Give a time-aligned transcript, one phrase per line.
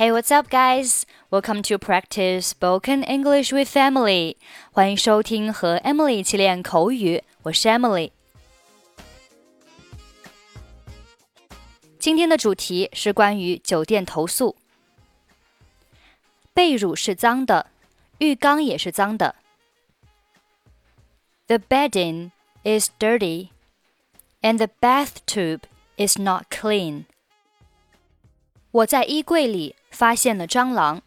[0.00, 1.04] Hey, what's up, guys?
[1.30, 4.36] Welcome to practice spoken English with Emily.
[4.72, 8.10] 欢迎收听和 Emily 一起练口语，我是 Emily。
[11.98, 14.56] 今天的主题是关于酒店投诉。
[16.52, 17.70] 被褥是脏的，
[18.18, 19.34] 浴缸也是脏的。
[21.48, 22.32] The bedding
[22.64, 23.50] is dirty,
[24.42, 25.60] and the bathtub
[25.96, 27.04] is not clean.
[28.72, 31.02] 我在衣柜里 发现了蟑螂。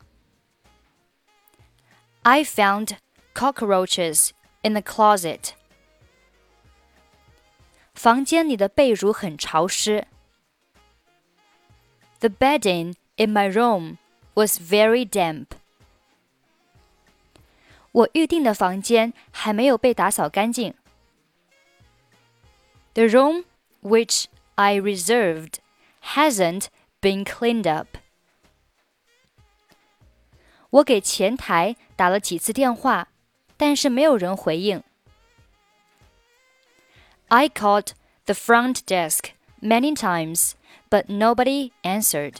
[2.23, 2.97] I found
[3.33, 5.51] cockroaches in the closet.
[7.93, 10.07] 房间里的被褥很潮湿。
[12.19, 13.97] The bedding in my room
[14.33, 15.47] was very damp.
[17.91, 20.73] 我预订的房间还没有被打扫干净。
[22.93, 23.45] The room
[23.81, 24.25] which
[24.55, 25.59] I reserved
[26.15, 26.67] hasn't
[27.01, 27.97] been cleaned up.
[30.73, 33.07] 我给前台打了几次电话，
[33.57, 34.83] 但是没有人回应。
[37.27, 37.91] I called
[38.25, 40.53] the front desk many times,
[40.89, 42.35] but nobody answered.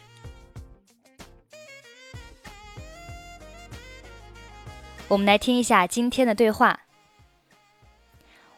[5.08, 6.82] 我们来听一下今天的对话。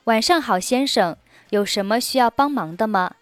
[0.06, 1.18] 晚上好，先生，
[1.50, 3.16] 有什么需要帮忙的吗？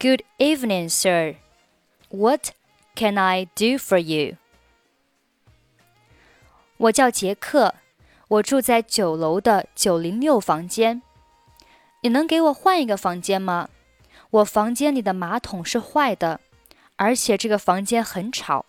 [0.00, 1.36] Good evening, sir.
[2.08, 2.50] What
[2.98, 4.36] can I do for you?
[6.76, 7.74] 我叫杰克，
[8.28, 11.02] 我住在九楼的九零六房间。
[12.00, 13.70] 你能给我换一个房间吗？
[14.30, 16.40] 我房间里的马桶是坏的，
[16.96, 18.66] 而且这个房间很吵。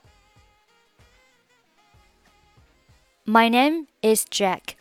[3.26, 4.76] My name is Jack.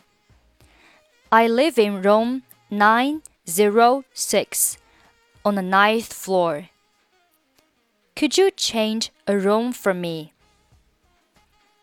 [1.29, 4.75] I live in room 906
[5.41, 6.67] on the ninth floor.
[8.19, 10.31] Could you change a room for me?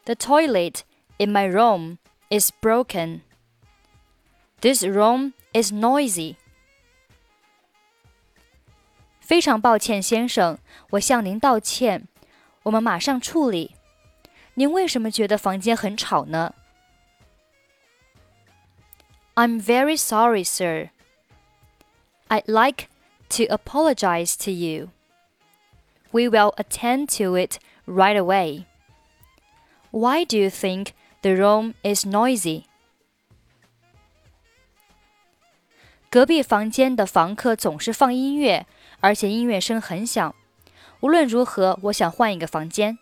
[0.05, 0.85] The toilet
[1.19, 1.99] in my room
[2.31, 3.21] is broken.
[4.61, 6.37] This room is noisy.
[9.21, 10.59] 非常抱歉，先生，
[10.91, 12.09] 我向您道歉。
[12.65, 13.77] 我们马上处理。
[14.55, 16.55] 您为什么觉得房间很吵呢？
[19.35, 20.91] I'm very sorry, sir.
[22.29, 22.89] I'd like
[23.31, 24.91] to apologize to you.
[26.11, 28.67] We will attend to it right away.
[29.91, 32.65] Why do you think the room is noisy?
[36.11, 38.67] 隔壁房间的房客总是放音乐，
[39.01, 40.35] 而且音乐声很响。
[41.01, 42.99] 无论如何，我想换一个房间。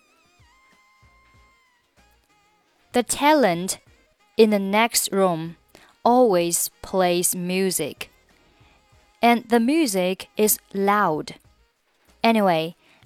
[2.92, 3.74] The talent
[4.36, 5.56] in the next room
[6.02, 8.08] always plays music
[9.20, 11.34] and the music is loud.
[12.22, 12.74] Anyway,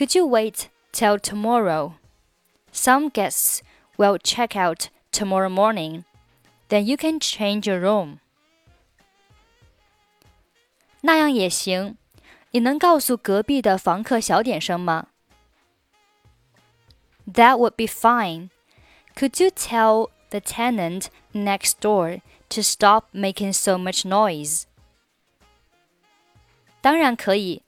[0.00, 1.94] Could you wait till tomorrow?
[2.72, 3.62] Some guests
[3.96, 6.04] will check out tomorrow morning.
[6.68, 8.18] Then you can change your room.
[11.02, 11.96] 那样也行。
[12.50, 15.08] 你能告诉隔壁的房客小点声吗？
[17.26, 18.50] That would be fine.
[19.14, 22.20] Could you tell the tenant next door
[22.50, 24.64] to stop making so much noise?
[26.80, 27.62] 当然可以。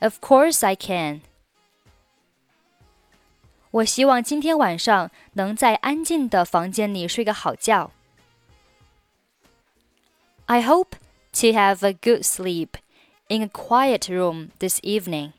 [0.00, 1.22] Of course I can.
[3.70, 7.90] 我希望今天晚上能在安静的房间里睡个好觉。
[10.46, 10.92] I hope
[11.32, 12.70] to have a good sleep
[13.28, 15.32] in a quiet room this evening.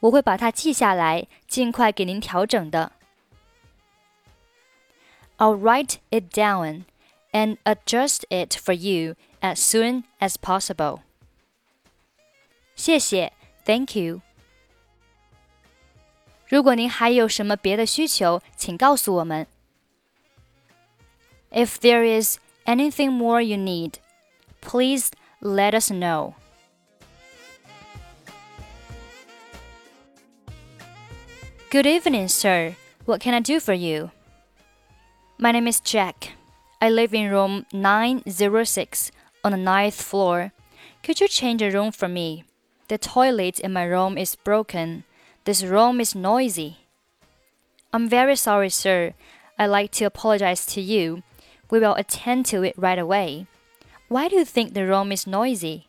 [0.00, 2.92] 我会把它记下来，尽快给您调整的。
[5.38, 6.84] I'll write it down
[7.32, 11.00] and adjust it for you as soon as possible.
[12.74, 13.32] 谢谢，
[13.64, 14.20] Thank you。
[16.50, 19.46] 如果您还有什么别的需求，请告诉我们。
[21.50, 23.94] If there is anything more you need,
[24.60, 25.10] please
[25.40, 26.34] let us know.
[31.70, 32.76] Good evening, sir.
[33.06, 34.10] What can I do for you?
[35.38, 36.32] My name is Jack.
[36.80, 39.10] I live in room 906
[39.42, 40.52] on the ninth floor.
[41.02, 42.44] Could you change a room for me?
[42.88, 45.04] The toilet in my room is broken.
[45.43, 46.77] This room is noisy.
[47.91, 49.15] I'm very sorry, sir.
[49.57, 51.23] I'd like to apologize to you.
[51.71, 53.47] We will attend to it right away.
[54.07, 55.87] Why do you think the room is noisy?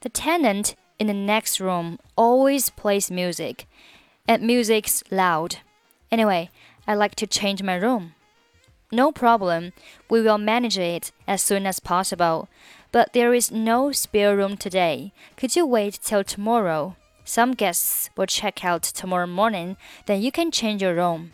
[0.00, 3.66] The tenant in the next room always plays music,
[4.26, 5.56] and music's loud.
[6.10, 6.48] Anyway,
[6.86, 8.14] I'd like to change my room.
[8.90, 9.72] No problem.
[10.08, 12.48] We will manage it as soon as possible.
[12.90, 15.12] But there is no spare room today.
[15.36, 16.96] Could you wait till tomorrow?
[17.24, 19.76] Some guests will check out tomorrow morning,
[20.06, 21.32] then you can change your room.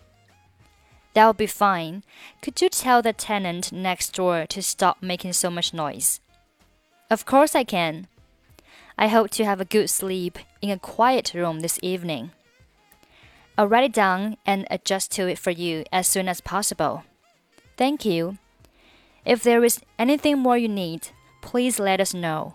[1.15, 2.05] That'll be fine.
[2.41, 6.21] Could you tell the tenant next door to stop making so much noise?
[7.11, 8.07] Of course I can.
[8.97, 12.31] I hope to have a good sleep in a quiet room this evening.
[13.59, 17.05] I'll write it down and adjust to it for you as soon as possible.
[17.77, 18.39] Thank you.
[19.25, 21.09] If there is anything more you need,
[21.43, 22.55] please let us know.